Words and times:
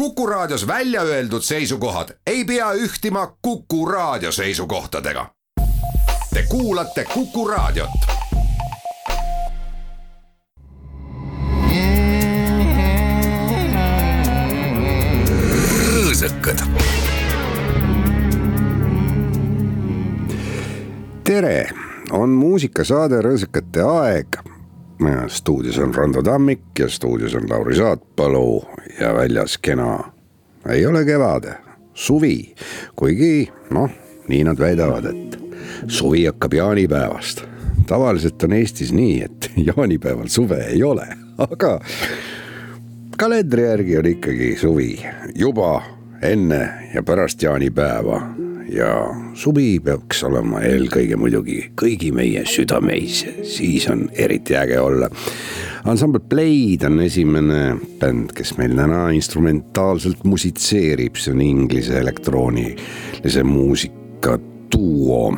Kuku 0.00 0.26
Raadios 0.26 0.66
välja 0.66 1.02
öeldud 1.02 1.42
seisukohad 1.42 2.08
ei 2.26 2.44
pea 2.44 2.72
ühtima 2.72 3.36
Kuku 3.42 3.86
Raadio 3.86 4.32
seisukohtadega. 4.32 5.26
Te 6.34 6.42
kuulate 6.48 7.04
Kuku 7.04 7.48
Raadiot. 7.48 7.90
rõõsakad. 15.92 16.64
tere, 21.24 21.68
on 22.10 22.28
muusikasaade 22.28 23.20
Rõõsakate 23.20 23.84
aeg. 23.84 24.59
Stuudios 25.28 25.78
on 25.78 25.94
Rando 25.94 26.22
Tammik 26.22 26.60
ja 26.78 26.88
stuudios 26.88 27.34
on 27.34 27.50
Lauri 27.50 27.76
Saatpalu 27.76 28.64
ja 29.00 29.14
väljas 29.14 29.58
kena. 29.58 30.12
ei 30.68 30.86
ole 30.86 31.04
kevad, 31.04 31.54
suvi, 31.94 32.54
kuigi 32.96 33.52
noh, 33.70 33.90
nii 34.28 34.44
nad 34.44 34.58
väidavad, 34.58 35.04
et 35.04 35.38
suvi 35.86 36.24
hakkab 36.26 36.52
jaanipäevast. 36.52 37.44
tavaliselt 37.86 38.42
on 38.42 38.52
Eestis 38.52 38.92
nii, 38.92 39.22
et 39.22 39.50
jaanipäeval 39.76 40.28
suve 40.28 40.64
ei 40.64 40.82
ole, 40.82 41.06
aga 41.38 41.80
kalendri 43.16 43.62
järgi 43.62 43.98
on 43.98 44.06
ikkagi 44.06 44.56
suvi 44.56 45.00
juba 45.34 45.82
enne 46.22 46.68
ja 46.94 47.02
pärast 47.02 47.42
jaanipäeva. 47.42 48.22
Ja 48.72 48.90
suvi 49.34 49.80
peaks 49.84 50.22
olema 50.26 50.60
eelkõige 50.66 51.16
muidugi 51.18 51.58
kõigi 51.78 52.10
meie 52.14 52.44
südameis, 52.48 53.22
siis 53.46 53.86
on 53.90 54.06
eriti 54.12 54.56
äge 54.58 54.78
olla. 54.80 55.10
ansambel 55.84 56.22
Blade 56.30 56.86
on 56.86 57.00
esimene 57.02 57.60
bänd, 58.00 58.34
kes 58.36 58.54
meil 58.58 58.76
täna 58.78 59.08
instrumentaalselt 59.16 60.24
musitseerib, 60.24 61.18
see 61.18 61.34
on 61.34 61.42
inglise 61.44 61.98
elektroonilise 61.98 63.44
muusika 63.44 64.38
duo, 64.70 65.32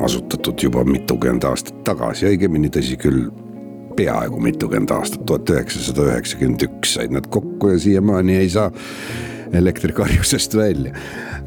asutatud 0.00 0.62
juba 0.62 0.84
mitukümmend 0.84 1.44
aastat 1.44 1.82
tagasi, 1.84 2.30
õigemini 2.32 2.72
tõsi 2.72 2.96
küll 3.00 3.28
peaaegu 3.96 4.40
mitukümmend 4.40 4.92
aastat, 4.96 5.24
tuhat 5.28 5.50
üheksasada 5.52 6.10
üheksakümmend 6.10 6.64
üks 6.68 6.96
said 6.96 7.12
nad 7.12 7.28
kokku 7.32 7.74
ja 7.74 7.80
siiamaani 7.80 8.40
ei 8.42 8.52
saa 8.52 8.70
elektrikarjusest 9.56 10.56
välja 10.56 10.92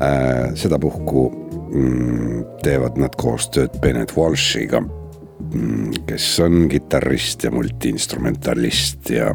äh,. 0.02 0.56
sedapuhku 0.56 1.28
mm, 1.74 2.44
teevad 2.64 2.98
nad 3.02 3.16
koostööd 3.20 3.80
Bennett 3.82 4.16
Walshiga 4.18 4.82
mm,, 4.82 6.06
kes 6.10 6.32
on 6.46 6.68
kitarrist 6.72 7.44
ja 7.44 7.52
multiinstrumentalist 7.52 9.10
ja 9.16 9.34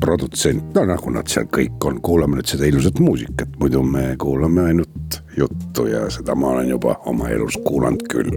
produtsent, 0.00 0.74
no 0.74 0.84
nagu 0.86 1.10
nad 1.12 1.28
seal 1.30 1.48
kõik 1.52 1.82
on, 1.88 1.98
kuulame 2.04 2.38
nüüd 2.38 2.50
seda 2.50 2.68
ilusat 2.68 3.00
muusikat, 3.02 3.56
muidu 3.60 3.82
me 3.84 4.14
kuulame 4.20 4.68
ainult 4.70 5.20
juttu 5.36 5.88
ja 5.90 6.06
seda 6.12 6.36
ma 6.38 6.54
olen 6.54 6.70
juba 6.76 6.96
oma 7.10 7.30
elus 7.34 7.58
kuulanud 7.66 8.06
küll. 8.10 8.30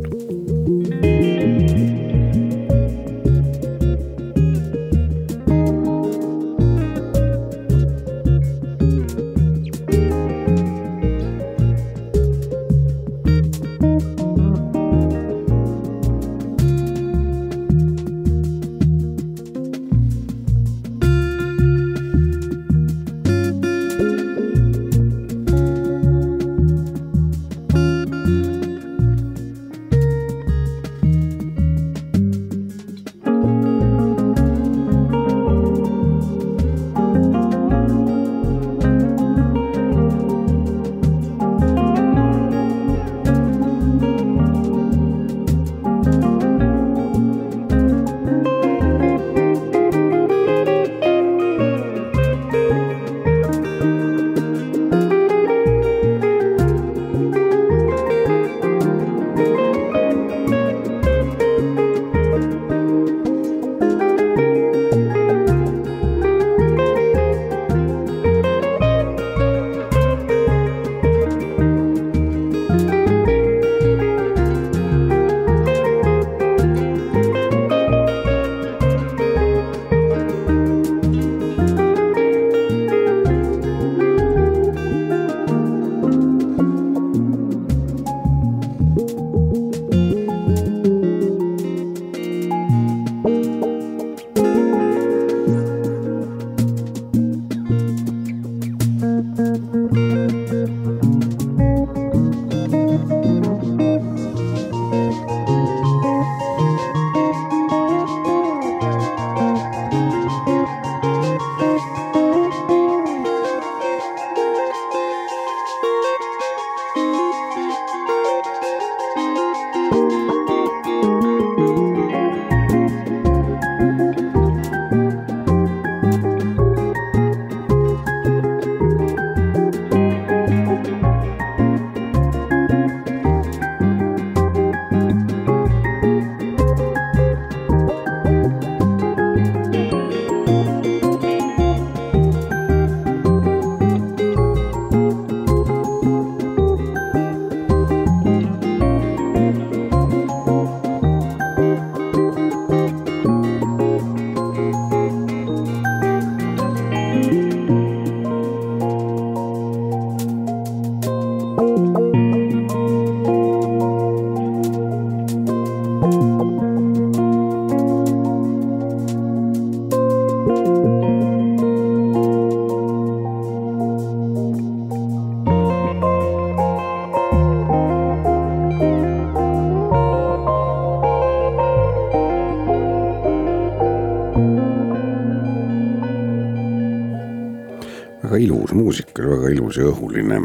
Muusika, 188.76 189.26
väga 189.28 189.54
ilus 189.54 189.80
ja 189.80 189.88
õhuline. 189.92 190.42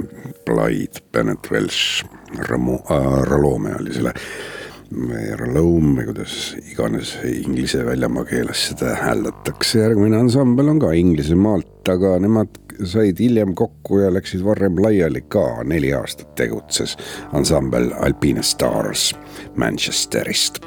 Plaid, 0.47 1.03
Bennett 1.13 1.51
Welsh, 1.53 2.05
Ramo 2.49 2.81
äh,, 2.91 3.11
Ralome 3.29 3.75
oli 3.81 3.97
selle. 3.97 4.15
Ralome 5.37 5.99
või 5.99 6.07
kuidas 6.09 6.35
iganes 6.63 7.11
inglise 7.29 7.83
väljamaa 7.85 8.25
keeles 8.25 8.63
seda 8.71 8.95
hääldatakse, 8.97 9.83
järgmine 9.83 10.17
ansambel 10.17 10.73
on 10.73 10.81
ka 10.81 10.95
Inglismaalt, 10.97 11.83
aga 11.93 12.15
nemad 12.25 12.57
said 12.89 13.21
hiljem 13.21 13.53
kokku 13.59 14.01
ja 14.01 14.09
läksid 14.15 14.41
varem 14.47 14.81
laiali 14.81 15.27
ka, 15.29 15.45
neli 15.69 15.93
aastat 15.93 16.33
tegutses 16.41 16.97
ansambel 17.37 17.91
Alpine 18.01 18.43
Stars 18.47 19.11
Manchesterist 19.61 20.63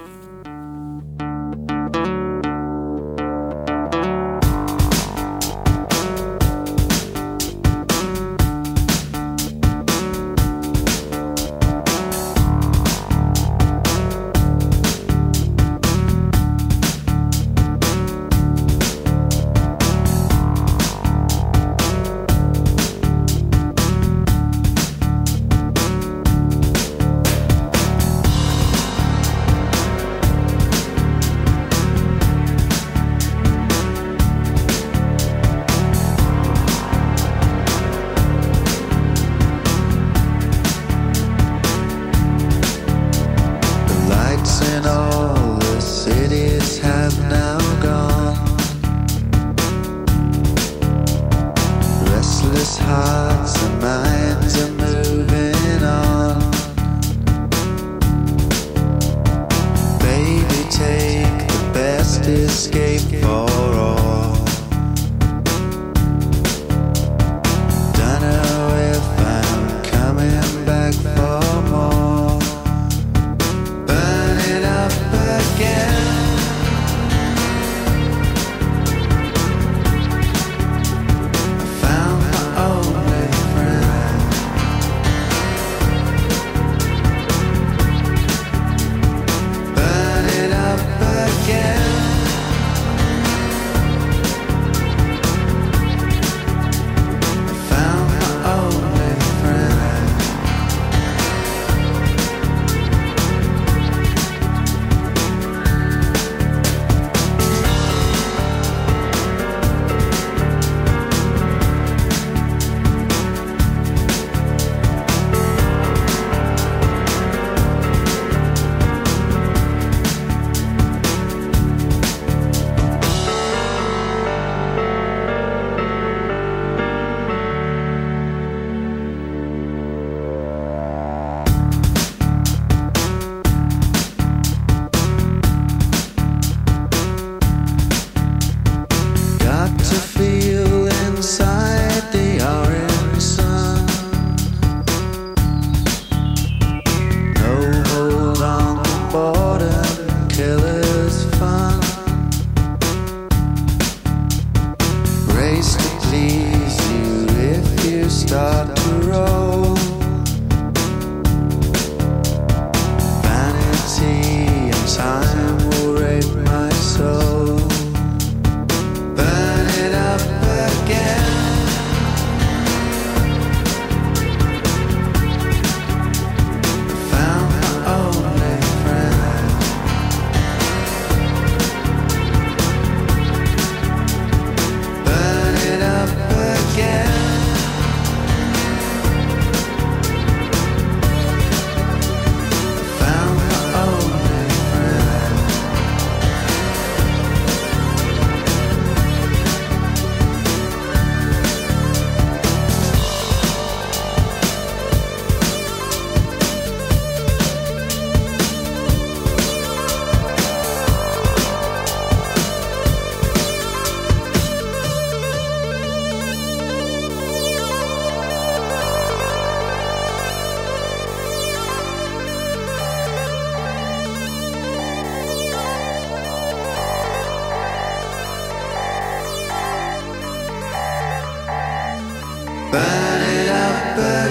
restless 52.62 52.78
hearts 52.78 53.64
and 53.64 53.82
minds 53.82 54.62
are 54.62 54.72
moving 54.74 55.84
on. 55.84 56.52
Baby, 60.00 60.70
take 60.70 61.48
the 61.48 61.72
best 61.74 62.28
escape 62.28 63.02
for. 63.24 63.51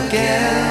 again. 0.06 0.69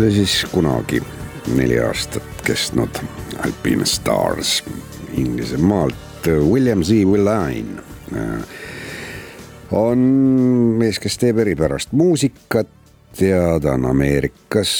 See 0.00 0.12
siis 0.22 0.46
kunagi 0.48 1.02
neli 1.56 1.76
aastat 1.82 2.44
kestnud 2.46 3.00
Alpine 3.44 3.84
Stars 3.84 4.62
Inglismaalt 5.12 6.26
William 6.26 6.84
Z. 6.84 7.04
Willine 7.04 7.82
on 9.76 10.04
mees, 10.80 10.98
kes 11.02 11.18
teeb 11.20 11.42
eripärast 11.44 11.92
muusikat 11.92 13.20
ja 13.20 13.58
ta 13.60 13.74
on 13.76 13.90
Ameerikas, 13.90 14.72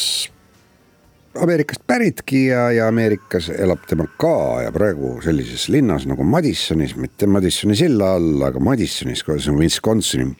Ameerikast 1.36 1.84
päritki 1.86 2.46
ja, 2.46 2.70
ja 2.72 2.88
Ameerikas 2.88 3.50
elab 3.52 3.84
tema 3.90 4.08
ka 4.16 4.62
ja 4.64 4.72
praegu 4.72 5.18
sellises 5.24 5.68
linnas 5.68 6.08
nagu 6.08 6.24
Madisonis, 6.24 6.96
mitte 6.96 7.28
Madisoni 7.28 7.76
silla 7.76 8.14
all, 8.16 8.40
aga 8.48 8.62
Madisonis, 8.72 9.24
see 9.26 9.52
on 9.52 9.60
Wisconsini 9.60 10.32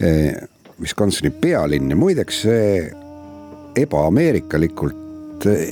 eh,, 0.00 0.34
Wisconsini 0.80 1.30
pealinn 1.30 1.92
ja 1.92 1.96
muideks 1.96 2.44
see 2.48 3.03
ebaameerikalikult 3.76 5.04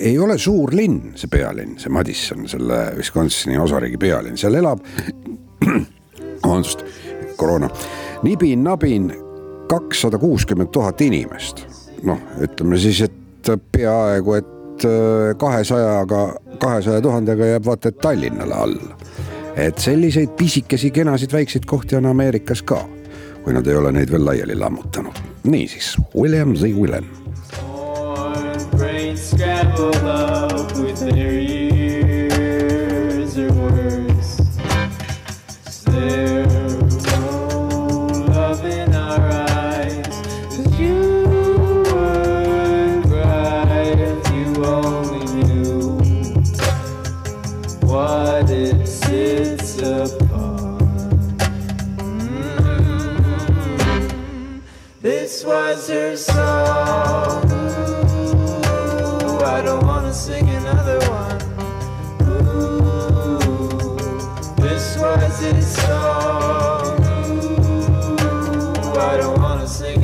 ei 0.01 0.19
ole 0.19 0.39
suur 0.39 0.75
linn, 0.75 1.13
see 1.17 1.31
pealinn, 1.33 1.79
see 1.81 1.93
Madison, 1.93 2.47
selle 2.49 2.93
Wisconsini 2.97 3.59
osariigi 3.59 3.99
pealinn, 3.99 4.37
seal 4.37 4.59
elab, 4.59 4.83
vabandust, 6.43 6.85
koroona, 7.41 7.71
nibin-nabin 8.23 9.13
kakssada 9.71 10.19
kuuskümmend 10.19 10.73
tuhat 10.75 11.01
inimest. 11.01 11.65
noh, 12.03 12.19
ütleme 12.43 12.79
siis, 12.79 13.01
et 13.07 13.53
peaaegu, 13.73 14.35
et 14.35 14.85
äh, 14.85 15.33
kahesajaga, 15.39 16.23
kahesaja 16.59 17.01
tuhandega 17.01 17.53
jääb 17.55 17.67
vaata 17.67 17.89
et 17.89 17.99
Tallinnale 18.03 18.55
alla. 18.55 18.99
et 19.57 19.79
selliseid 19.79 20.37
pisikesi, 20.37 20.91
kenasid, 20.91 21.33
väikseid 21.33 21.65
kohti 21.65 21.97
on 21.97 22.07
Ameerikas 22.07 22.63
ka, 22.63 22.83
kui 23.45 23.55
nad 23.55 23.67
ei 23.67 23.77
ole 23.77 23.93
neid 23.93 24.11
veel 24.11 24.25
laiali 24.27 24.59
lammutanud. 24.59 25.25
niisiis, 25.45 25.97
William 26.17 26.57
Z. 26.57 26.75
Willen 26.77 27.23
brains 29.12 29.31
scrambled 29.31 29.97
up 29.97 30.73
with 30.76 31.00
their 31.00 31.33
ears 31.38 33.37
or 33.38 33.52
worse. 33.52 34.38
Is 35.66 35.85
there 35.85 36.47
no 36.47 38.07
love 38.28 38.64
in 38.64 38.95
our 38.95 39.31
eyes? 39.31 40.07
Cause 40.47 40.78
you 40.78 41.25
would 41.85 43.04
cry 43.04 43.83
if 43.83 44.33
you 44.33 44.64
only 44.64 45.45
knew 45.45 45.99
what 47.87 48.49
it 48.50 48.87
sits 48.87 49.78
upon. 49.78 50.78
Mm-hmm. 53.19 54.59
This 55.00 55.45
was 55.45 55.88
her 55.88 56.16
don't 59.73 59.87
wanna 59.87 60.12
sing 60.12 60.47
another 60.50 60.99
one. 61.09 61.41
Ooh, 62.29 63.38
this 64.57 64.99
was 64.99 65.41
song. 65.64 67.00
Ooh, 68.85 69.00
I 69.00 69.17
don't 69.17 69.41
wanna 69.41 69.67
sing 69.67 70.02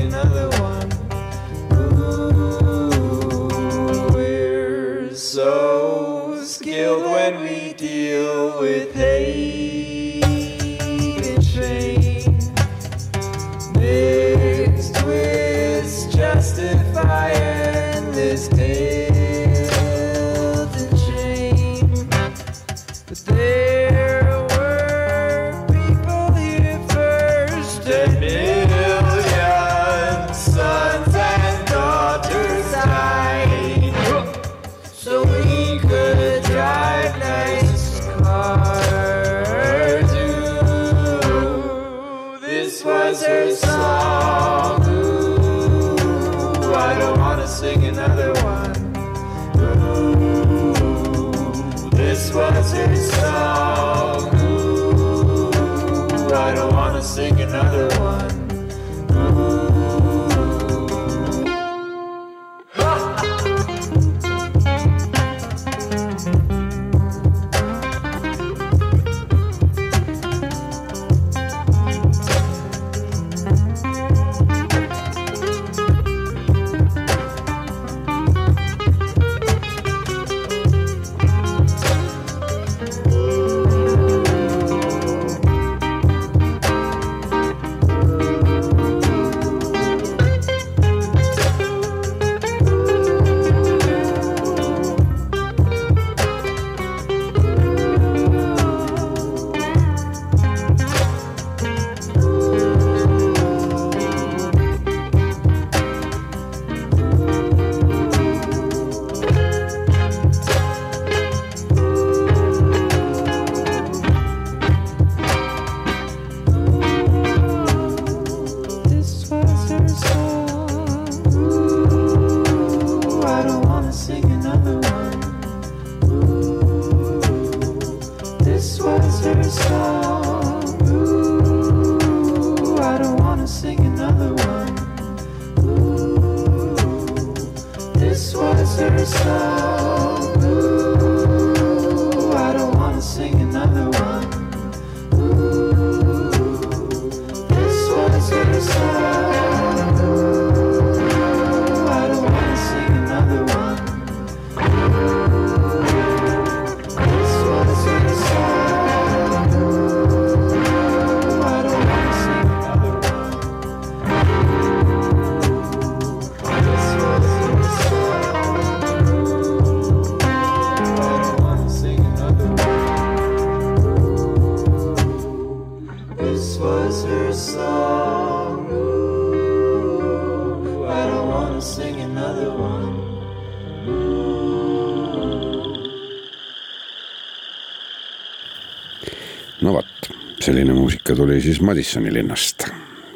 selline 190.48 190.72
muusika 190.72 191.14
tuli 191.16 191.40
siis 191.40 191.60
Madisoni 191.60 192.12
linnast, 192.14 192.62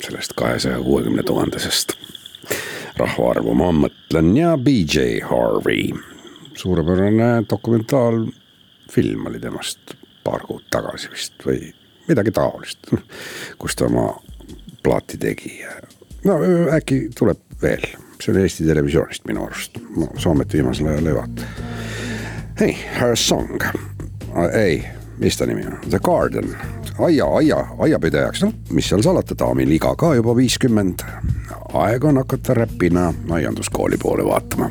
sellest 0.04 0.32
kahesaja 0.36 0.80
kuuekümne 0.80 1.22
tuhandesest. 1.22 1.92
rahvaarvu 2.96 3.54
ma 3.56 3.70
mõtlen 3.72 4.36
ja 4.36 4.50
BJ 4.58 5.22
Harvey. 5.24 5.96
suurepärane 6.54 7.46
dokumentaalfilm 7.50 9.26
oli 9.26 9.40
temast 9.40 9.94
paar 10.24 10.44
kuud 10.44 10.68
tagasi 10.70 11.08
vist 11.10 11.46
või 11.46 11.72
midagi 12.08 12.36
taolist, 12.36 12.92
kus 13.58 13.80
ta 13.80 13.88
oma 13.88 14.10
plaati 14.82 15.16
tegi. 15.16 15.64
no 16.24 16.36
äkki 16.76 17.06
tuleb 17.18 17.40
veel, 17.62 17.86
see 18.20 18.34
oli 18.34 18.42
Eesti 18.44 18.68
Televisioonist 18.68 19.24
minu 19.24 19.46
arust, 19.46 19.80
ma 19.96 20.12
Soomet 20.16 20.52
viimasel 20.52 20.92
ajal 20.92 21.06
ei 21.06 21.14
vaata. 21.14 21.52
ei, 22.60 22.76
Her 23.00 23.16
Song, 23.16 23.64
ei, 24.52 24.84
mis 25.18 25.36
ta 25.36 25.46
nimi 25.46 25.66
on, 25.66 25.78
The 25.90 25.98
Garden, 25.98 26.54
aia, 26.98 27.26
aia, 27.26 27.66
aiapidajaks, 27.78 28.42
noh, 28.46 28.54
mis 28.70 28.88
seal 28.88 29.02
salata, 29.02 29.36
daamil 29.38 29.76
iga 29.76 29.94
ka 29.96 30.14
juba 30.14 30.36
viiskümmend. 30.38 31.04
aeg 31.72 32.04
on 32.04 32.20
hakata 32.20 32.54
räpina 32.54 33.12
aianduskooli 33.30 33.96
poole 33.96 34.24
vaatama 34.24 34.70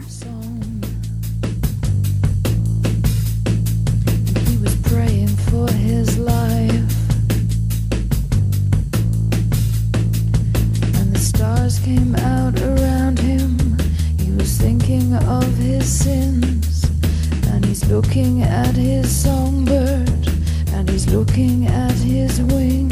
came 11.83 12.15
out 12.15 12.62
around 12.62 13.17
him. 13.19 13.57
He 14.19 14.31
was 14.31 14.57
thinking 14.57 15.15
of 15.15 15.57
his 15.57 15.88
sins. 16.03 16.86
And 17.48 17.65
he's 17.65 17.83
looking 17.89 18.43
at 18.43 18.75
his 18.75 19.10
songbird. 19.24 20.20
Looking 21.12 21.68
at 21.68 21.91
his 21.91 22.41
wings. 22.41 22.90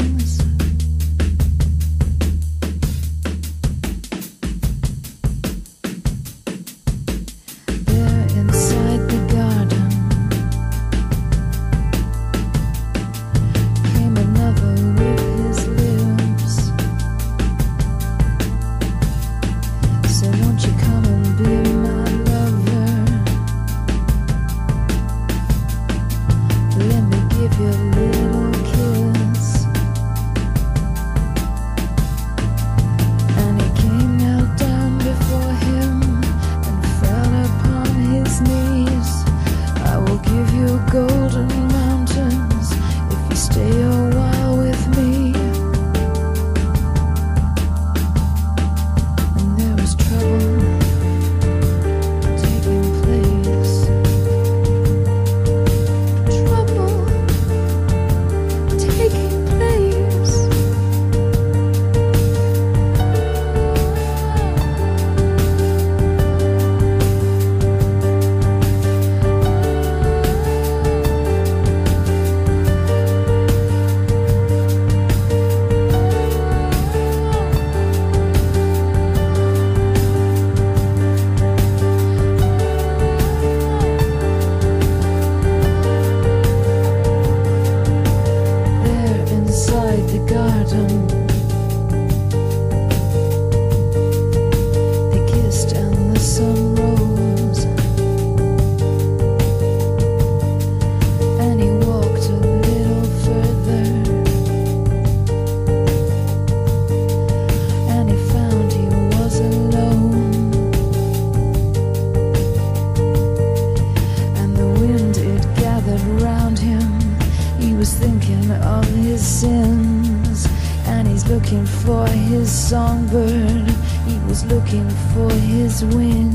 winds. 125.84 126.29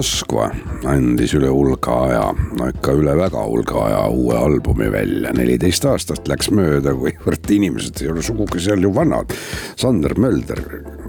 Moskva 0.00 0.46
andis 0.88 1.34
üle 1.36 1.50
hulga 1.52 1.92
aja, 2.06 2.20
no 2.56 2.70
ikka 2.70 2.94
üle 2.96 3.12
väga 3.18 3.42
hulga 3.44 3.82
aja 3.84 3.98
uue 4.08 4.32
albumi 4.38 4.86
välja. 4.88 5.28
neliteist 5.36 5.84
aastat 5.84 6.30
läks 6.30 6.48
mööda, 6.56 6.94
kuivõrd 6.96 7.50
inimesed 7.52 8.00
ei 8.00 8.08
ole 8.08 8.22
sugugi 8.24 8.62
seal 8.64 8.80
ju 8.80 8.94
vanad. 8.96 9.34
Sander 9.76 10.14
Mölder 10.16 10.62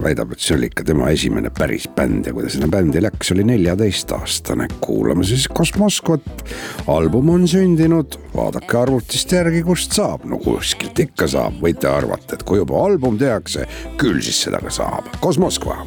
väidab, 0.04 0.34
et 0.36 0.44
see 0.44 0.58
oli 0.58 0.68
ikka 0.68 0.84
tema 0.90 1.08
esimene 1.14 1.54
päris 1.56 1.88
bänd 1.96 2.28
ja 2.28 2.34
kui 2.36 2.44
ta 2.44 2.52
sinna 2.52 2.68
bändi 2.74 3.00
läks, 3.00 3.32
oli 3.32 3.46
neljateistaastane. 3.48 4.68
kuulame 4.84 5.24
siis 5.24 5.48
Kosmoskvat. 5.48 6.44
album 6.88 7.30
on 7.30 7.48
sündinud, 7.48 8.20
vaadake 8.36 8.78
arvutist 8.78 9.32
järgi, 9.32 9.64
kust 9.64 9.96
saab, 9.96 10.26
no 10.28 10.42
kuskilt 10.44 11.00
ikka 11.00 11.32
saab, 11.32 11.62
võite 11.64 11.88
arvata, 11.88 12.36
et 12.36 12.44
kui 12.44 12.60
juba 12.60 12.84
album 12.90 13.16
tehakse, 13.18 13.70
küll 13.96 14.20
siis 14.20 14.44
seda 14.50 14.60
ka 14.60 14.70
saab. 14.82 15.08
Kosmoskva. 15.24 15.80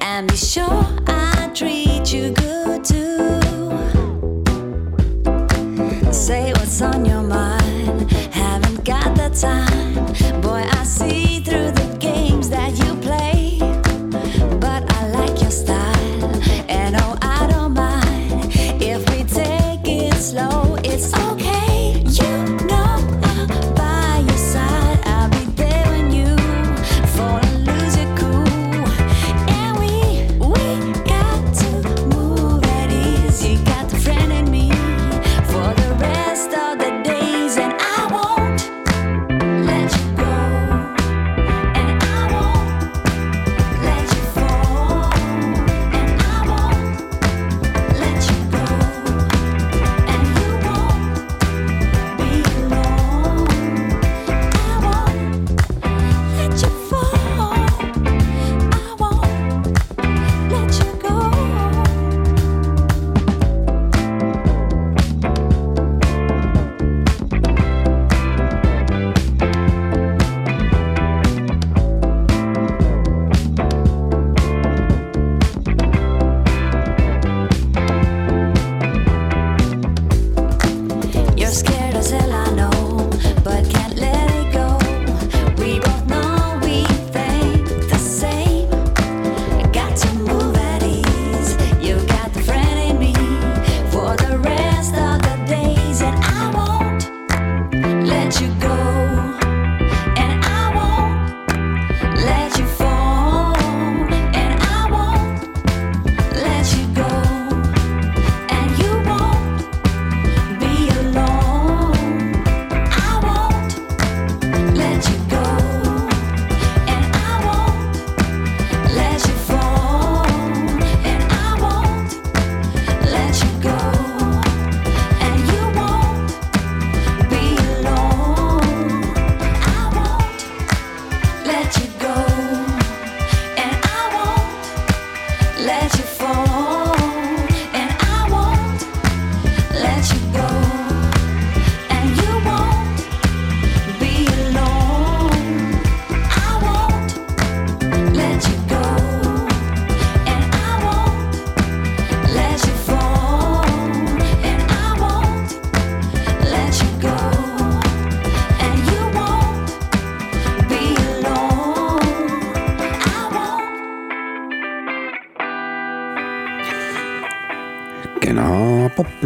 And 0.00 0.30
be 0.30 0.36
sure 0.36 0.86
I 1.08 1.27
treat 1.58 2.12
you 2.12 2.30
good 2.30 2.84
too. 2.84 3.40
Say 6.12 6.52
what's 6.52 6.80
on 6.80 7.04
your 7.04 7.22
mind, 7.22 8.12
haven't 8.32 8.84
got 8.84 9.16
the 9.16 9.28
time. 9.30 10.40
Boy, 10.40 10.64
I 10.70 10.84
see 10.84 11.40
through 11.40 11.72
the 11.72 11.96
games 11.98 12.48
that 12.50 12.78
you 12.78 12.94
play. 13.00 13.58
But 14.60 14.84
I 14.98 15.08
like 15.08 15.40
your 15.42 15.50
style, 15.50 16.30
and 16.68 16.94
oh, 16.94 17.18
I 17.22 17.48
don't 17.50 17.74
mind 17.74 18.52
if 18.80 19.00
we 19.10 19.24
take 19.24 19.88
it 19.88 20.14
slow, 20.14 20.76
it's 20.84 21.12
okay. 21.12 21.27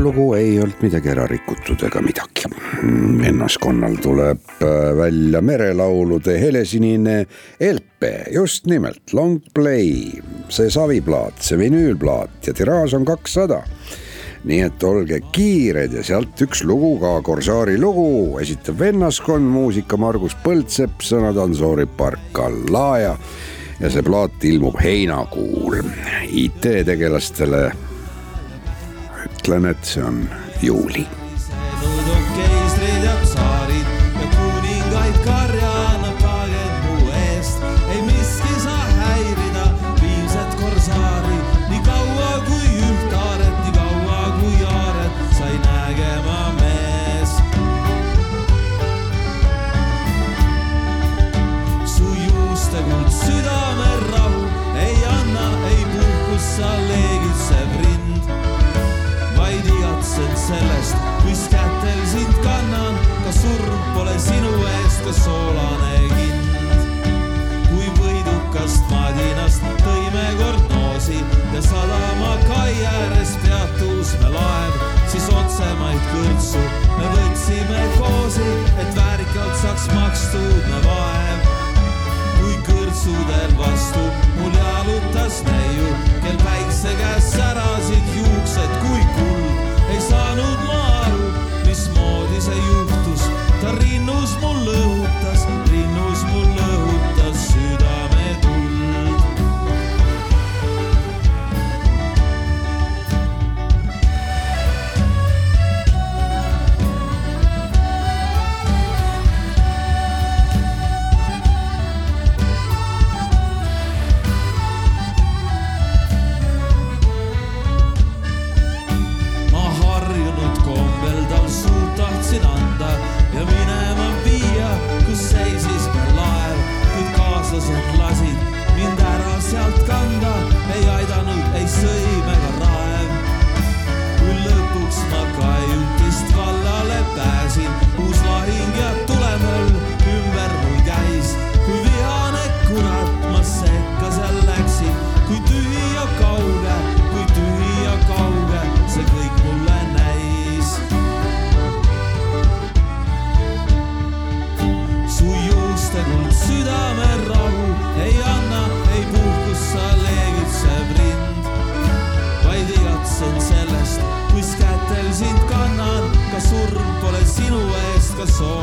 Poplugu 0.03 0.33
ei 0.35 0.57
olnud 0.59 0.81
midagi 0.83 1.11
ära 1.13 1.29
rikutud 1.31 1.83
ega 1.87 2.01
midagi. 2.03 2.49
vennaskonnal 3.23 3.95
tuleb 4.03 4.49
äh, 4.59 4.97
välja 4.99 5.41
merelaulude 5.41 6.35
helesinine 6.43 7.21
LP, 7.61 8.09
just 8.35 8.67
nimelt 8.67 9.13
long 9.15 9.39
play, 9.55 10.11
see 10.51 10.71
saviplaat, 10.71 11.39
see 11.39 11.61
vinüülplaat 11.61 12.49
ja 12.49 12.55
tiraaž 12.59 12.97
on 12.99 13.07
kakssada 13.07 13.61
nii 14.43 14.59
et 14.67 14.83
olge 14.83 15.21
kiired 15.31 15.95
ja 15.95 16.03
sealt 16.03 16.43
üks 16.43 16.65
lugu 16.67 16.97
ka, 16.99 17.15
Korsaari 17.23 17.79
lugu, 17.79 18.41
esitab 18.43 18.83
vennaskond, 18.83 19.47
muusika 19.55 20.01
Margus 20.03 20.35
Põldsepp, 20.43 20.99
sõnad 21.07 21.39
Ansori 21.39 21.87
Barkalaja 21.87 23.15
ja 23.79 23.95
see 23.95 24.03
plaat 24.03 24.51
ilmub 24.51 24.83
heinakuul. 24.83 25.79
IT-tegelastele 26.27 27.92
ütlen, 29.43 29.65
et 29.67 29.85
see 29.85 30.03
on 30.07 30.23
juuli 30.63 31.03
sadama 71.83 72.37
kai 72.49 72.75
ääres 72.87 73.33
peatus 73.43 74.13
me 74.21 74.29
laev, 74.35 74.75
siis 75.11 75.27
otsemaid 75.35 76.03
kõrtsu 76.13 76.63
me 76.99 77.09
võtsime 77.15 77.83
koosi, 77.97 78.51
et 78.83 78.95
väärikalt 78.99 79.57
saaks 79.63 79.89
makstud 79.95 80.69
me 80.71 80.83
vaev. 80.87 81.51
kui 82.39 82.55
kõrtsudel 82.69 83.57
vastu 83.59 84.05
mul 84.39 84.55
jalutas 84.61 85.43
neiu, 85.49 85.91
kel 86.23 86.39
päike 86.45 86.72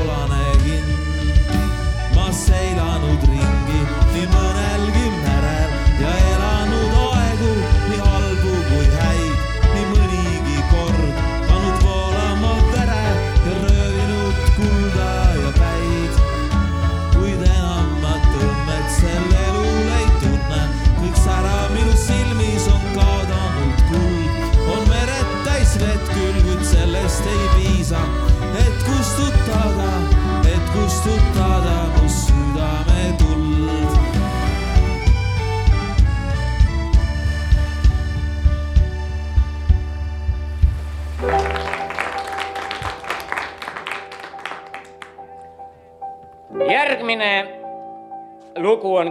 on 0.09 0.38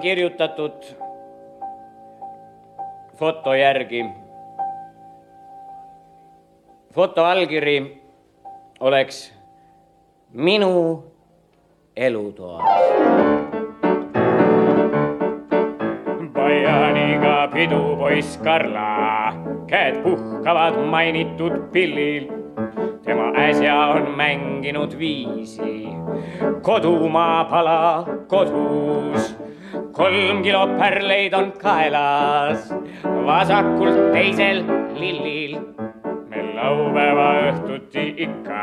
kirjutatud 0.00 0.84
foto 3.16 3.54
järgi. 3.54 4.04
foto 6.94 7.24
allkiri 7.24 8.02
oleks 8.80 9.34
minu 10.32 11.04
elutoas. 11.96 12.64
Bajaniga 16.32 17.48
pidupoiss 17.52 18.38
Karla, 18.38 19.32
käed 19.66 20.02
puhkavad 20.02 20.74
mainitud 20.90 21.70
pillil 21.72 22.28
tema 23.04 23.32
äsja 23.36 23.86
on 23.86 24.10
mänginud 24.16 24.98
viisi. 24.98 25.88
kodumaa 26.62 27.44
pala 27.44 28.06
kodus 28.28 29.47
kolm 29.98 30.42
kilo 30.42 30.66
pärleid 30.78 31.34
on 31.34 31.48
kaelas, 31.58 32.68
vasakult 33.26 34.12
teisel 34.14 34.62
lillil. 34.94 35.56
me 36.30 36.42
laupäeva 36.54 37.26
õhtuti 37.48 38.04
ikka 38.26 38.62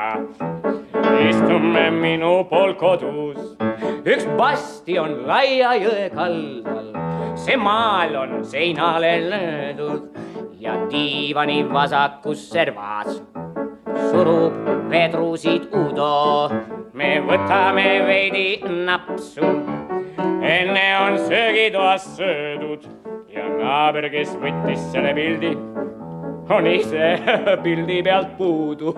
istume 1.28 1.90
minu 1.92 2.32
pool 2.50 2.74
kodus. 2.80 3.58
üks 4.08 4.24
bastion 4.40 5.28
laia 5.28 5.76
jõe 5.84 6.08
kaldal, 6.16 6.90
see 7.36 7.60
maal 7.60 8.16
on 8.24 8.40
seinale 8.56 9.14
löödud 9.30 10.08
ja 10.60 10.80
diivani 10.88 11.64
vasakus 11.68 12.50
servas 12.50 13.20
surub 14.08 14.56
vedrusid 14.90 15.68
Udo. 15.84 16.50
me 16.94 17.18
võtame 17.28 17.90
veidi 18.08 18.62
napsu 18.88 19.75
enne 20.46 21.00
on 21.00 21.20
söögitoas 21.20 22.06
söödud 22.18 22.86
ja 23.30 23.48
naaber, 23.50 24.10
kes 24.14 24.36
võttis 24.42 24.84
selle 24.92 25.14
pildi, 25.18 25.52
on 26.54 26.68
ise 26.70 27.16
pildi 27.66 28.02
pealt 28.06 28.38
puudu. 28.38 28.94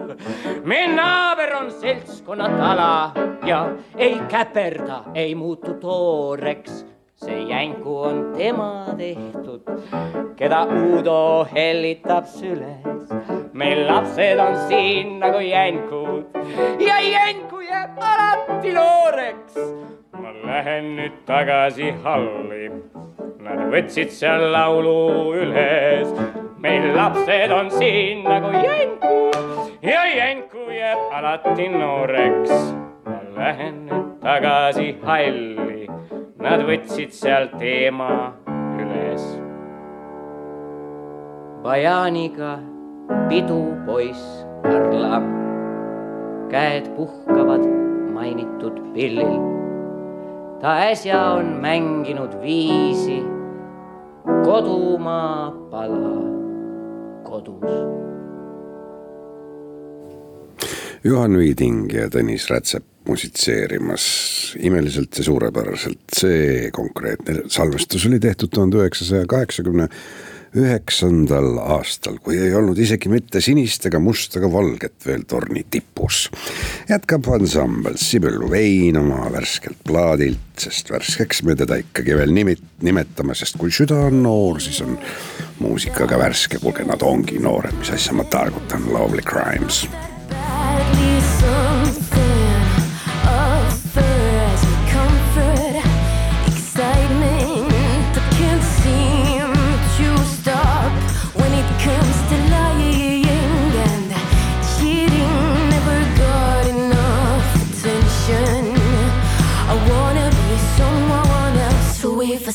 meie 0.63 0.91
naaber 0.93 1.55
on 1.61 1.71
seltskonna 1.71 2.49
tala 2.57 2.91
ja 3.45 3.63
ei 3.95 4.19
käperda, 4.29 5.03
ei 5.15 5.35
muutu 5.35 5.73
tooreks 5.81 6.85
see 7.17 7.39
jänku 7.49 7.97
on 7.97 8.33
tema 8.37 8.85
tehtud, 8.97 9.63
keda 10.37 10.65
Uudo 10.69 11.47
hellitab 11.53 12.27
süles 12.29 13.09
meil 13.57 13.87
lapsed 13.87 14.39
on 14.39 14.55
siin 14.67 15.19
nagu 15.19 15.39
jänkud 15.39 16.25
ja 16.79 16.99
jänku 17.01 17.59
jääb 17.59 17.97
alati 17.97 18.73
nooreks. 18.73 19.55
Ma 20.21 20.31
lähen 20.45 20.95
nüüd 20.97 21.17
tagasi 21.27 21.91
halli, 22.03 22.69
nad 23.43 23.61
võtsid 23.71 24.11
seal 24.13 24.49
laulu 24.53 25.33
üles. 25.37 26.11
meil 26.57 26.95
lapsed 26.95 27.51
on 27.53 27.69
siin 27.71 28.23
nagu 28.25 28.49
jänkud 28.51 29.37
ja 29.81 30.01
jänku 30.09 30.69
jääb 30.73 31.13
alati 31.19 31.67
nooreks. 31.69 32.53
ma 33.05 33.19
lähen 33.37 33.85
nüüd 33.89 34.09
tagasi 34.23 34.95
halli, 35.03 35.87
nad 36.41 36.65
võtsid 36.69 37.13
seal 37.13 37.49
teema 37.59 38.33
üles. 38.81 39.27
Bajaniga 41.63 42.57
pidupoiss 43.29 44.45
Karla, 44.63 45.21
käed 46.51 46.89
puhkavad 46.95 47.63
mainitud 48.13 48.81
pillil. 48.93 49.56
Ta 50.61 50.73
äsja 50.89 51.21
on 51.37 51.45
mänginud 51.61 52.41
viisi, 52.41 53.21
kodumaa 54.45 55.51
pala 55.71 56.17
kodus. 57.23 57.97
Juhan 61.03 61.37
Viiding 61.37 61.93
ja 61.93 62.07
Tõnis 62.11 62.49
Rätsep 62.49 62.83
musitseerimas 63.07 64.05
imeliselt 64.59 65.17
ja 65.17 65.23
suurepäraselt. 65.23 65.99
see 66.15 66.71
konkreetne 66.71 67.43
salvestus 67.47 68.05
oli 68.05 68.19
tehtud 68.19 68.49
tuhande 68.51 68.81
üheksasaja 68.81 69.25
kaheksakümne 69.29 69.87
üheksandal 70.57 71.57
aastal, 71.61 72.17
kui 72.23 72.37
ei 72.41 72.53
olnud 72.57 72.77
isegi 72.81 73.11
mitte 73.11 73.41
sinist 73.43 73.85
ega 73.89 73.99
musta 74.03 74.39
ega 74.41 74.49
valget 74.51 75.05
veel 75.05 75.23
torni 75.29 75.65
tipus. 75.69 76.27
jätkab 76.89 77.29
ansambel 77.37 77.97
Sibel 78.01 78.39
Vein 78.51 78.97
oma 78.97 79.29
värskelt 79.33 79.79
plaadilt, 79.87 80.49
sest 80.57 80.91
värskeks 80.91 81.43
me 81.43 81.55
teda 81.55 81.79
ikkagi 81.83 82.17
veel 82.17 82.33
nimit-, 82.33 82.65
nimetame, 82.81 83.35
sest 83.37 83.57
kui 83.61 83.71
süda 83.71 84.07
on 84.09 84.21
noor, 84.23 84.61
siis 84.63 84.81
on 84.85 84.97
muusika 85.59 86.07
ka 86.09 86.19
värske, 86.19 86.61
kuulge, 86.63 86.85
nad 86.87 87.05
ongi 87.05 87.41
noored, 87.41 87.77
mis 87.79 87.93
asja 87.93 88.17
ma 88.17 88.27
targutan, 88.31 88.89
Lovely 88.93 89.25
Crimes. 89.25 89.85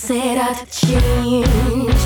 Said 0.03 0.37
I'd 0.37 0.69
change. 0.69 2.03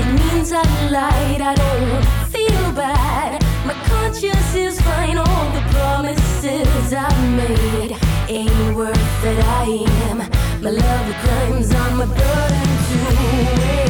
It 0.00 0.08
means 0.18 0.52
I 0.52 0.62
lied, 0.88 1.42
I 1.42 1.54
don't 1.54 2.06
feel 2.32 2.72
bad. 2.72 3.42
My 3.66 3.74
conscience 3.90 4.54
is 4.54 4.80
fine, 4.80 5.18
all 5.18 5.50
the 5.52 5.60
promises 5.76 6.94
I've 6.94 7.36
made 7.36 7.94
ain't 8.30 8.74
worth 8.74 9.12
that 9.22 9.38
I 9.62 9.66
am. 10.08 10.18
My 10.62 10.70
love, 10.70 11.14
climbs 11.24 11.74
on 11.74 11.98
my 11.98 12.06
burden 12.06 12.68
to 12.88 13.85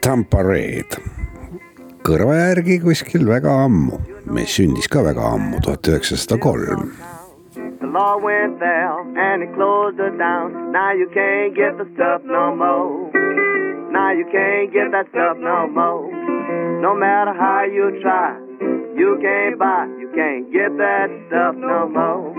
Tampareed. 0.00 0.94
kõrva 2.06 2.36
järgi 2.38 2.76
kuskil 2.78 3.24
väga 3.26 3.50
ammu, 3.64 3.96
mis 4.30 4.52
sündis 4.54 4.86
ka 4.86 5.00
väga 5.02 5.24
ammu, 5.34 5.58
tuhat 5.64 5.88
üheksasada 5.90 6.38
kolm. 6.38 6.92
The 7.80 7.88
law 7.90 8.14
went 8.22 8.60
there 8.60 9.02
and 9.18 9.42
it 9.42 9.50
closed 9.56 9.98
her 9.98 10.14
down. 10.14 10.70
Now 10.70 10.92
you 10.94 11.10
can't 11.10 11.56
get 11.58 11.74
the 11.78 11.86
stuff 11.94 12.22
no 12.22 12.54
more. 12.54 13.10
Now 13.90 14.12
you 14.12 14.26
can't 14.30 14.70
get 14.70 14.92
that 14.94 15.10
stuff 15.10 15.36
no 15.42 15.66
more. 15.66 16.06
No 16.80 16.94
matter 16.94 17.34
how 17.34 17.66
you 17.66 17.90
try, 18.02 18.38
you 18.94 19.18
can't 19.18 19.58
buy, 19.58 19.90
you 19.98 20.08
can't 20.14 20.46
get 20.52 20.78
that 20.78 21.10
stuff 21.26 21.56
no 21.58 21.90
more. 21.90 22.30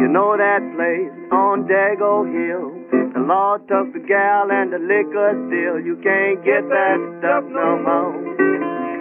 You 0.00 0.08
know 0.08 0.32
that 0.40 0.64
place 0.76 1.12
on 1.30 1.68
Dago 1.68 2.24
Hill 2.24 2.85
the 2.90 3.22
law 3.26 3.58
took 3.58 3.92
the 3.92 4.02
gal 4.06 4.50
and 4.50 4.72
the 4.72 4.78
liquor 4.78 5.34
still. 5.48 5.80
You 5.80 5.96
can't 6.02 6.44
get 6.44 6.62
that 6.68 6.98
stuff 7.18 7.44
no 7.50 7.78
more. 7.82 8.18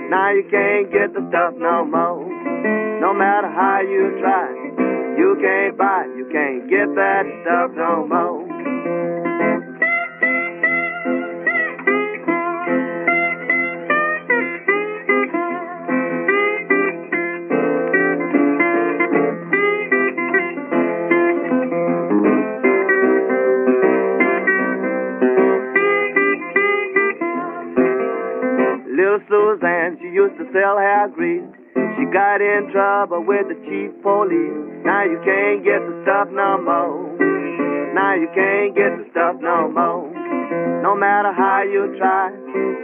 Now 0.10 0.32
you 0.34 0.46
can't 0.50 0.92
get 0.92 1.14
the 1.14 1.26
stuff 1.30 1.54
no 1.58 1.86
more. 1.86 2.26
No 3.02 3.14
matter 3.14 3.50
how 3.50 3.82
you 3.82 4.18
try, 4.22 4.50
you 5.18 5.38
can't 5.42 5.78
buy, 5.78 6.06
you 6.18 6.30
can't 6.32 6.70
get 6.70 6.88
that 6.96 7.24
stuff 7.44 7.72
no 7.76 8.08
more. 8.08 9.05
Car 31.06 31.08
grease. 31.14 31.44
She 31.74 32.06
got 32.12 32.42
in 32.42 32.72
trouble 32.72 33.24
with 33.26 33.48
the 33.48 33.58
chief 33.66 33.92
police. 34.02 34.58
Now 34.84 35.04
you 35.04 35.20
can't 35.24 35.64
get 35.64 35.82
the 35.82 35.96
stuff 36.04 36.28
no 36.32 36.58
more. 36.62 37.18
Now 37.94 38.16
you 38.16 38.28
can't 38.34 38.76
get 38.76 38.98
the 38.98 39.06
stuff 39.12 39.36
no 39.42 39.70
more. 39.72 40.12
No 40.84 40.96
matter 40.96 41.32
how 41.34 41.64
you 41.64 41.96
try, 41.98 42.32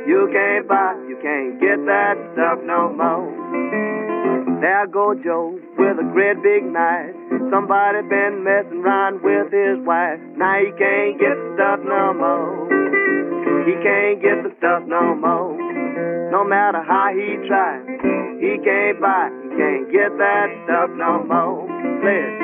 you 0.07 0.29
can't 0.31 0.67
buy, 0.67 0.95
you 1.07 1.17
can't 1.21 1.59
get 1.59 1.77
that 1.85 2.15
stuff 2.33 2.59
no 2.63 2.93
more. 2.93 3.29
There 4.61 4.87
go 4.87 5.15
Joe 5.23 5.57
with 5.77 5.97
a 5.97 6.07
great 6.13 6.41
big 6.43 6.63
knife. 6.63 7.15
Somebody 7.49 8.01
been 8.07 8.43
messing 8.43 8.85
around 8.85 9.21
with 9.23 9.51
his 9.51 9.81
wife. 9.85 10.21
Now 10.37 10.57
he 10.61 10.71
can't 10.77 11.17
get 11.19 11.35
the 11.35 11.49
stuff 11.57 11.79
no 11.83 12.13
more. 12.13 12.69
He 13.65 13.73
can't 13.83 14.21
get 14.21 14.43
the 14.45 14.53
stuff 14.57 14.83
no 14.87 15.15
more. 15.15 15.70
No 16.31 16.45
matter 16.45 16.81
how 16.81 17.09
he 17.13 17.35
tries, 17.45 17.83
he 18.39 18.57
can't 18.63 19.01
buy, 19.01 19.27
he 19.43 19.49
can't 19.49 19.91
get 19.91 20.17
that 20.17 20.47
stuff 20.63 20.89
no 20.95 21.25
more. 21.27 21.67
Play 22.01 22.23
it. 22.23 22.41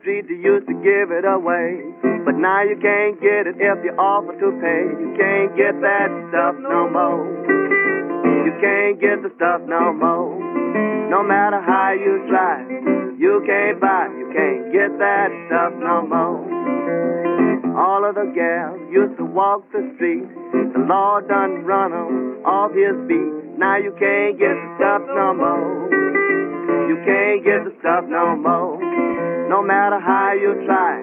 Street, 0.00 0.26
you 0.28 0.36
used 0.36 0.66
to 0.66 0.74
give 0.74 1.10
it 1.10 1.24
away. 1.24 2.07
Now 2.38 2.62
you 2.62 2.78
can't 2.78 3.18
get 3.18 3.50
it 3.50 3.58
if 3.58 3.78
you 3.82 3.90
offer 3.98 4.30
to 4.30 4.48
pay. 4.62 4.82
You 4.94 5.10
can't 5.18 5.58
get 5.58 5.74
that 5.82 6.06
stuff 6.30 6.54
no 6.62 6.86
more. 6.86 7.26
You 8.46 8.54
can't 8.62 8.94
get 9.02 9.26
the 9.26 9.34
stuff 9.34 9.66
no 9.66 9.90
more. 9.90 10.38
No 11.10 11.26
matter 11.26 11.58
how 11.58 11.98
you 11.98 12.22
try, 12.30 12.62
you 13.18 13.42
can't 13.42 13.82
buy, 13.82 14.06
you 14.14 14.30
can't 14.30 14.70
get 14.70 14.94
that 15.02 15.34
stuff 15.50 15.74
no 15.82 16.06
more. 16.06 16.46
All 17.74 18.06
of 18.06 18.14
the 18.14 18.30
gals 18.30 18.86
used 18.86 19.18
to 19.18 19.26
walk 19.26 19.66
the 19.74 19.82
street. 19.98 20.30
The 20.78 20.86
law 20.86 21.18
done 21.18 21.66
run 21.66 21.90
them 21.90 22.46
off 22.46 22.70
his 22.70 22.94
beat. 23.10 23.58
Now 23.58 23.82
you 23.82 23.90
can't 23.98 24.38
get 24.38 24.54
the 24.54 24.70
stuff 24.78 25.02
no 25.10 25.34
more. 25.34 25.90
You 26.86 27.02
can't 27.02 27.42
get 27.42 27.66
the 27.66 27.74
stuff 27.82 28.06
no 28.06 28.38
more. 28.38 28.78
No 29.50 29.58
matter 29.58 29.98
how 29.98 30.38
you 30.38 30.54
try, 30.66 31.02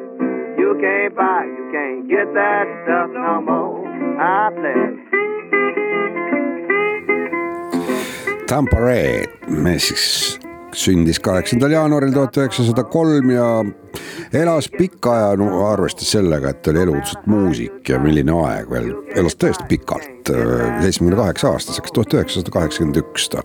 you 0.58 0.78
can't 0.82 1.16
buy, 1.16 1.46
you 1.46 1.70
can't 1.72 2.08
get 2.10 2.34
that 2.34 2.66
stuff 2.84 3.10
no 3.14 3.42
more. 3.42 3.86
I 4.20 4.50
play. 8.68 9.26
Me 9.48 9.80
siis 9.80 10.38
sündis 10.76 11.20
kaheksandal 11.24 11.74
jaanuaril 11.74 12.14
tuhat 12.14 12.38
üheksasada 12.40 12.84
kolm 12.92 13.32
ja 13.34 13.48
elas 14.36 14.68
pika 14.72 15.14
aja, 15.14 15.36
no 15.40 15.50
arvestas 15.70 16.12
sellega, 16.16 16.52
et 16.52 16.68
oli 16.72 16.82
eluliselt 16.84 17.28
muusik 17.32 17.90
ja 17.90 18.00
milline 18.04 18.36
aeg 18.46 18.72
veel, 18.72 18.90
elas 19.16 19.38
tõesti 19.40 19.68
pikalt, 19.70 20.32
seitsmekümne 20.32 21.20
kaheksa 21.20 21.54
aastaseks, 21.56 21.94
tuhat 21.96 22.18
üheksasada 22.18 22.56
kaheksakümmend 22.56 23.00
üks 23.04 23.30
ta 23.34 23.44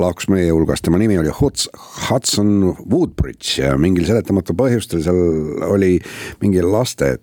lahkus 0.00 0.30
meie 0.32 0.50
hulgast, 0.52 0.86
tema 0.86 1.00
nimi 1.00 1.18
oli 1.20 1.32
Huts, 1.40 1.66
Hudson 2.08 2.76
Woodbridge 2.84 3.64
ja 3.64 3.74
mingil 3.80 4.06
seletamatul 4.08 4.58
põhjustel 4.60 5.02
seal 5.06 5.66
oli 5.70 5.96
mingi 6.42 6.62
laste 6.64 7.16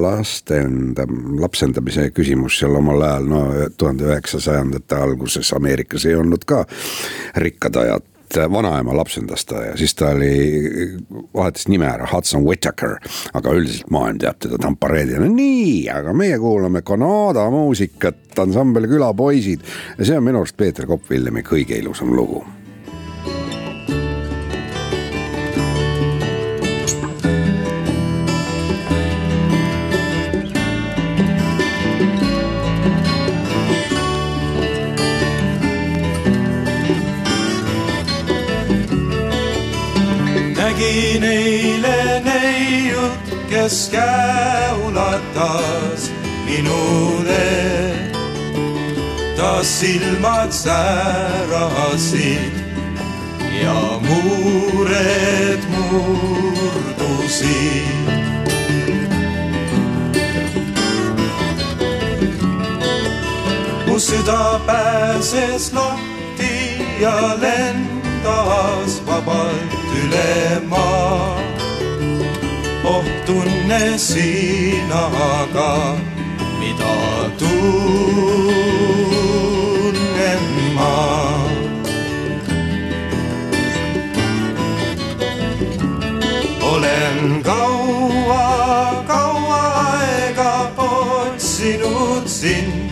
lastenda, 0.00 1.04
lapsendamise 1.38 2.08
küsimus 2.10 2.56
seal 2.58 2.74
omal 2.74 3.04
ajal, 3.06 3.28
no 3.30 3.42
tuhande 3.78 4.08
üheksasajandate 4.08 4.98
alguses 4.98 5.52
Ameerikas 5.54 6.06
ei 6.10 6.16
olnud 6.18 6.42
ka 6.48 6.64
rikkad 7.38 7.78
ajad 7.78 8.08
et 8.30 8.52
vanaema 8.52 8.94
lapsendas 8.96 9.44
ta 9.44 9.64
ja 9.64 9.76
siis 9.78 9.94
ta 9.98 10.12
oli, 10.14 10.30
vahetas 11.34 11.66
nime 11.68 11.88
ära, 11.90 12.06
Hudson 12.12 12.44
Whitaker. 12.46 12.98
aga 13.34 13.54
üldiselt 13.56 13.90
maailm 13.90 14.20
teab 14.22 14.38
teda 14.42 14.58
Tampareedina, 14.60 15.26
nii, 15.28 15.88
aga 15.90 16.14
meie 16.16 16.38
kuulame 16.38 16.82
Kanada 16.86 17.48
muusikat, 17.50 18.22
ansambel 18.38 18.88
Külapoisid. 18.90 19.66
ja 19.98 20.06
see 20.06 20.18
on 20.18 20.24
minu 20.24 20.44
arust 20.44 20.56
Peeter 20.56 20.86
Kopp-Villemi 20.86 21.42
kõige 21.46 21.78
ilusam 21.80 22.14
lugu 22.14 22.44
nägin 40.90 41.24
eile 41.24 42.20
neiut, 42.24 43.12
kes 43.50 43.90
käe 43.92 44.72
ulatas 44.86 46.10
minule. 46.44 47.50
ta 49.36 49.64
silmad 49.64 50.52
särasid 50.52 52.52
ja 53.62 54.00
muured 54.08 55.60
murdusid. 55.70 57.50
mu 63.86 63.98
süda 63.98 64.60
pääses 64.66 65.72
lahti 65.72 66.54
ja 67.00 67.36
lendas 67.40 67.99
vabalt 69.06 69.72
üle 70.02 70.60
maa. 70.68 71.38
oh 72.84 73.04
tunne 73.26 73.98
sina 73.98 75.02
aga, 75.30 75.72
mida 76.60 76.96
tunnen 77.40 77.64
ma. 80.76 80.94
olen 86.72 87.42
kaua, 87.42 88.46
kaua 89.06 89.62
aega 89.90 90.54
otsinud 90.76 92.26
sind 92.26 92.90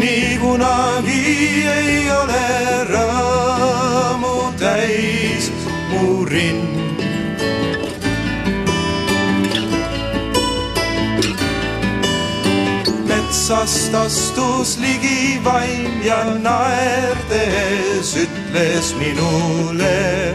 nii 0.00 0.38
kunagi 0.42 1.22
ei 1.78 2.10
ole 2.20 2.46
rõõmu 2.92 3.19
metsast 13.50 13.94
astus 13.94 14.78
ligi 14.78 15.38
vaim 15.42 16.02
ja 16.06 16.24
naerdes 16.38 18.14
ütles 18.14 18.94
minule. 18.94 20.34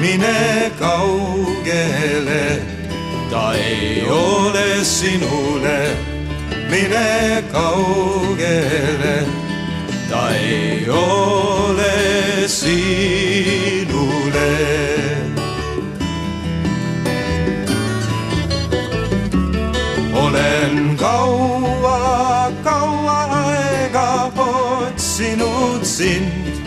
mine 0.00 0.70
kaugele, 0.78 2.60
ta 3.30 3.54
ei 3.54 4.04
ole 4.10 4.84
sinule 4.84 5.78
mine 6.70 7.42
kaugele, 7.52 9.16
ta 10.10 10.30
ei 10.34 10.88
ole 10.88 11.94
sinule. 12.48 13.86
Olen 21.06 21.66
kaua, 21.82 22.52
kaua 22.64 23.20
aega 23.46 24.32
otsinud 24.36 25.84
sind, 25.84 26.58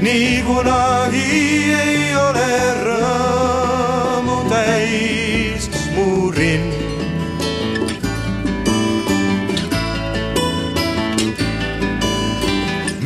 nii 0.00 0.42
kunagi 0.46 1.74
ei 1.80 2.16
ole 2.16 2.52
rõõmu 2.86 4.38
täis 4.48 5.68
mu 5.94 6.30
rind. 6.30 6.72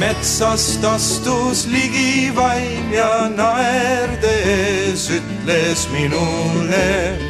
metsast 0.01 0.85
astus 0.85 1.67
ligi 1.67 2.31
vaim 2.35 2.93
ja 2.93 3.29
naerdes 3.29 5.11
ütles 5.19 5.89
minule. 5.93 7.30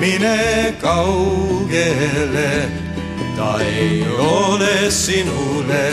Mine 0.00 0.74
kaugele, 0.80 2.50
ta 3.36 3.50
ei 3.60 4.04
ole 4.18 4.90
sinule. 4.90 5.84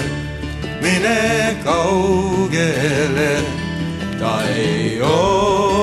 mine 0.81 1.57
kaugele, 1.63 3.31
ta 4.19 4.33
ei 4.55 5.01
ole 5.01 5.74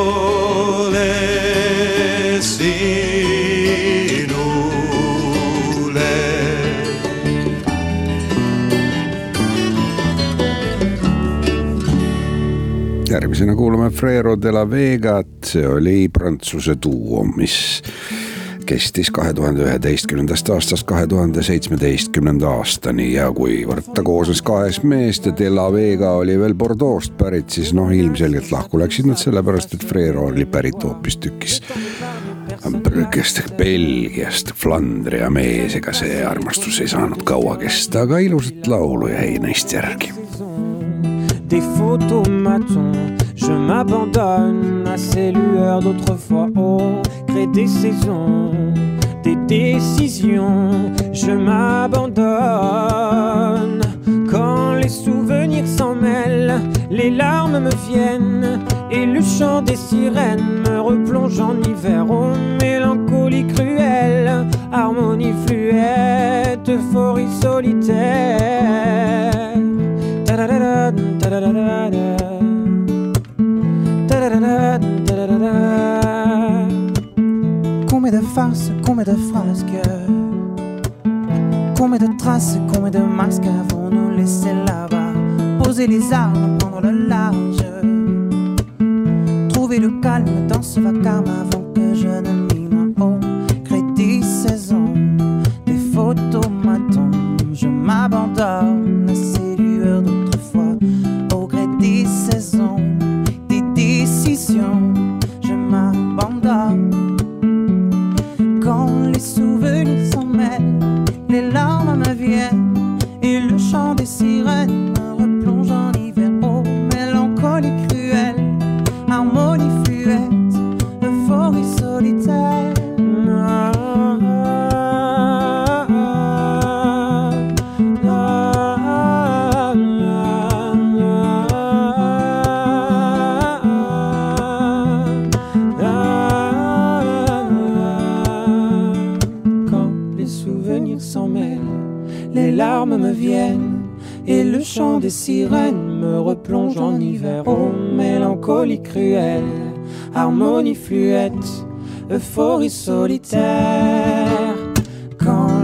järgmisena 13.13 13.55
kuulame 13.57 13.91
Frero 13.91 14.37
de 14.41 14.53
la 14.53 14.65
Vegat, 14.71 15.43
see 15.53 15.67
oli 15.69 16.09
prantsuse 16.13 16.77
duo, 16.83 17.25
mis 17.37 17.57
kestis 18.67 19.11
kahe 19.13 19.33
tuhande 19.35 19.65
üheteistkümnendast 19.67 20.49
aastast 20.55 20.87
kahe 20.89 21.07
tuhande 21.11 21.43
seitsmeteistkümnenda 21.45 22.49
aastani. 22.61 23.11
Ja 23.17 23.29
kuivõrd 23.35 23.91
ta 23.97 24.05
koosnes 24.07 24.43
kahest 24.47 24.87
mehest 24.89 25.27
ja 25.29 25.35
De 25.39 25.51
La 25.51 25.67
Vega 25.75 26.15
oli 26.23 26.39
veel 26.41 26.55
Bordeaux'st 26.57 27.17
pärit, 27.19 27.51
siis 27.53 27.75
noh, 27.77 27.91
ilmselgelt 27.93 28.53
lahku 28.55 28.81
läksid 28.81 29.11
nad 29.11 29.21
sellepärast, 29.21 29.77
et 29.77 29.87
Frero 29.89 30.29
oli 30.31 30.47
pärit 30.49 30.81
hoopistükkis 30.85 31.61
kes 33.13 33.43
Belgiast, 33.59 34.53
Flandria 34.57 35.31
mees, 35.31 35.77
ega 35.77 35.93
see 35.97 36.23
armastus 36.27 36.81
ei 36.83 36.91
saanud 36.91 37.25
kaua 37.29 37.57
kesta, 37.61 38.07
aga 38.07 38.23
ilusat 38.23 38.69
laulu 38.71 39.11
jäi 39.13 39.39
neist 39.43 39.73
järgi. 39.73 40.22
Des 41.53 41.61
photomatons, 41.61 42.93
je 43.37 43.53
m'abandonne 43.53 44.89
à 44.91 44.97
ces 44.97 45.33
lueurs 45.33 45.81
d'autrefois 45.81 46.49
au 46.57 47.03
gré 47.29 47.47
des 47.47 47.67
saisons, 47.67 48.53
des 49.23 49.37
décisions, 49.37 50.71
je 51.13 51.33
m'abandonne. 51.33 52.23
Quand 54.31 54.77
les 54.77 54.89
souvenirs 54.89 55.67
s'en 55.67 55.95
mêlent, 55.95 56.59
les 56.91 57.11
larmes 57.11 57.59
me 57.59 57.71
viennent 57.87 58.61
et 58.91 59.05
le 59.05 59.21
chant 59.21 59.61
des 59.61 59.77
sirènes 59.77 60.63
me 60.67 60.81
replonge 60.81 61.39
en 61.39 61.61
hiver. 61.61 62.07
Oh, 62.09 62.33
mélancolie 62.63 63.47
cruelle, 63.49 64.47
harmonie 64.73 65.35
fluette, 65.47 66.67
euphorie 66.67 67.29
solitaire. 67.43 68.62
Combien 78.85 79.05
de 79.05 79.17
frasques, 79.17 79.67
combien 81.77 81.99
de 81.99 82.17
traces, 82.17 82.59
combien 82.73 82.91
de 82.91 82.99
masques 82.99 83.45
avons-nous 83.45 84.17
laissé 84.17 84.53
là-bas. 84.67 85.13
Poser 85.63 85.87
les 85.87 86.13
armes, 86.13 86.59
prendre 86.59 86.81
le 86.83 87.07
large. 87.09 87.65
Trouver 89.53 89.79
le 89.79 90.01
calme 90.01 90.47
dans 90.49 90.63
ce 90.63 90.81
vacarme 90.81 91.25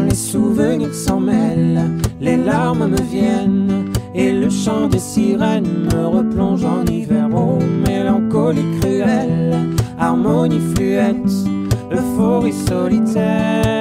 les 0.08 0.14
souvenirs 0.14 0.94
s'en 0.94 1.20
mêlent, 1.20 1.90
les 2.20 2.36
larmes 2.36 2.86
me 2.86 3.00
viennent 3.00 3.90
et 4.14 4.32
le 4.32 4.48
chant 4.48 4.88
des 4.88 4.98
sirènes 4.98 5.88
me 5.92 6.06
replonge 6.06 6.64
en 6.64 6.84
hiver. 6.86 7.28
Oh, 7.34 7.58
mélancolie 7.86 8.78
cruelle, 8.80 9.54
harmonie 9.98 10.62
fluette, 10.74 11.32
euphorie 11.92 12.52
solitaire. 12.52 13.78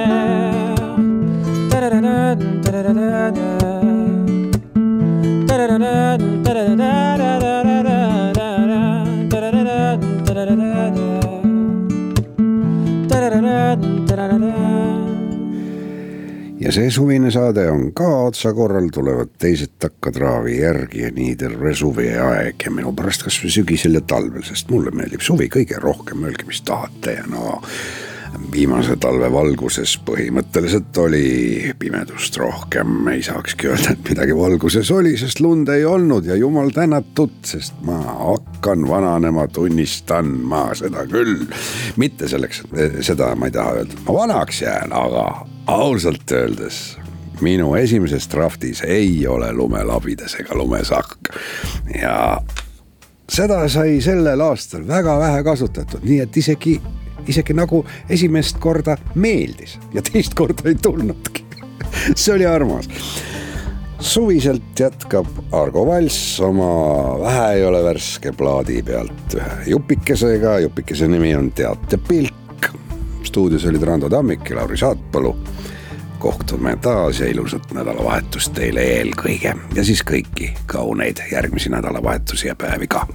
Ja 16.68 16.72
see 16.74 16.90
suvine 16.92 17.30
saade 17.32 17.62
on 17.72 17.86
ka 17.96 18.06
otsakorral, 18.26 18.90
tulevad 18.92 19.30
teised 19.40 19.78
takkatraavi 19.80 20.58
järgi 20.58 21.06
ja 21.06 21.12
nii 21.16 21.36
terve 21.40 21.72
suveaeg 21.74 22.66
ja 22.66 22.72
minu 22.74 22.92
pärast 22.96 23.24
kasvõi 23.24 23.54
sügisel 23.54 23.96
ja 23.96 24.02
talvel, 24.04 24.44
sest 24.44 24.68
mulle 24.68 24.92
meeldib 24.92 25.24
suvi 25.24 25.48
kõige 25.48 25.80
rohkem, 25.80 26.28
öelge, 26.28 26.44
mis 26.50 26.60
tahate. 26.68 27.16
Ja 27.22 27.24
no 27.32 27.56
viimase 28.52 28.98
talve 29.00 29.32
valguses 29.32 29.96
põhimõtteliselt 30.04 31.00
oli 31.00 31.72
pimedust 31.80 32.36
rohkem, 32.36 33.00
ei 33.14 33.24
saakski 33.24 33.72
öelda, 33.72 33.96
et 33.96 34.12
midagi 34.12 34.36
valguses 34.36 34.92
oli, 34.92 35.16
sest 35.16 35.40
lund 35.40 35.72
ei 35.72 35.88
olnud. 35.88 36.28
Ja 36.28 36.36
jumal 36.36 36.68
tänatud, 36.76 37.38
sest 37.48 37.80
ma 37.88 37.96
hakkan 38.12 38.84
vananema, 38.92 39.48
tunnistan 39.48 40.36
ma 40.52 40.66
seda 40.76 41.08
küll. 41.08 41.46
mitte 41.96 42.28
selleks, 42.28 42.66
et 42.76 43.00
seda 43.08 43.32
ma 43.40 43.48
ei 43.48 43.56
taha 43.56 43.78
öelda, 43.80 44.02
ma 44.04 44.20
vanaks 44.20 44.66
jään, 44.68 44.92
aga 44.92 45.30
ausalt 45.68 46.32
öeldes 46.32 46.96
minu 47.44 47.74
esimeses 47.78 48.26
draftis 48.32 48.80
ei 48.86 49.26
ole 49.26 49.52
lumelabides 49.52 50.38
ega 50.40 50.56
lumesakk 50.58 51.28
ja 52.00 52.40
seda 53.28 53.60
sai 53.68 54.00
sellel 54.02 54.40
aastal 54.40 54.86
väga 54.88 55.18
vähe 55.20 55.42
kasutatud, 55.44 56.02
nii 56.02 56.22
et 56.24 56.36
isegi 56.36 56.78
isegi 57.28 57.54
nagu 57.56 57.82
esimest 58.10 58.58
korda 58.62 58.96
meeldis 59.14 59.76
ja 59.94 60.02
teist 60.02 60.34
korda 60.38 60.68
ei 60.70 60.78
tulnudki. 60.82 61.44
see 62.16 62.34
oli 62.34 62.46
armas. 62.46 62.88
suviselt 64.00 64.80
jätkab 64.80 65.26
Argo 65.52 65.86
Valss 65.86 66.40
oma 66.40 67.18
Vähe 67.20 67.52
ei 67.54 67.64
ole 67.64 67.82
värske 67.84 68.32
plaadi 68.32 68.82
pealt 68.82 69.34
ühe 69.34 69.54
jupikesega, 69.66 70.58
jupikese 70.58 71.08
nimi 71.08 71.34
on 71.36 71.50
Teat 71.52 71.92
ja 71.92 71.98
pilk. 71.98 72.37
Stuudios 73.28 73.66
olid 73.66 73.82
Rando 73.82 74.08
Tammik 74.08 74.50
ja 74.50 74.56
Lauri 74.56 74.76
Saatpalu. 74.76 75.36
kohtume 76.18 76.76
taas 76.76 77.20
ja 77.20 77.26
ilusat 77.30 77.72
nädalavahetust 77.72 78.52
teile 78.52 78.82
eelkõige 78.82 79.52
ja 79.74 79.84
siis 79.84 80.02
kõiki 80.02 80.50
kauneid 80.66 81.20
järgmisi 81.32 81.70
nädalavahetusi 81.70 82.48
ja 82.48 82.56
päevi 82.56 82.86
ka 82.86 83.06